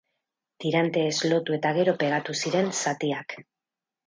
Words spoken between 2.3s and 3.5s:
ziren zatiak.